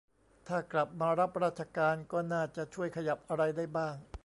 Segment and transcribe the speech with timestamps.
[0.47, 3.95] ถ้ากลับมารับราชการก็น่าจะช่วยขยับอะไรได้บ้าง